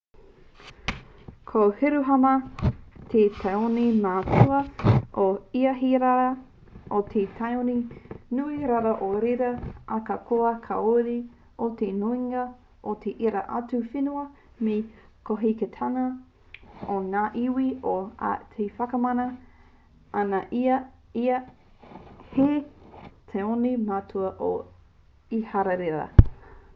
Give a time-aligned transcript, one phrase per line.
[1.49, 2.29] ko hiruharama
[3.09, 4.61] te tāone matua
[5.23, 5.25] o
[5.59, 6.13] iharaira
[6.93, 7.75] me te tāone
[8.39, 9.49] nui rawa o reira
[9.97, 11.13] ahakoa kāore
[11.81, 12.45] te nuinga
[12.93, 14.23] o ērā atu whenua
[14.69, 16.07] me te kotahitanga
[16.95, 19.27] o ngā iwi o te ao e whakamana
[20.23, 20.79] ana i a
[21.27, 21.43] ia
[22.33, 22.57] hei
[23.35, 24.51] tāone matua o
[25.41, 26.03] iharaira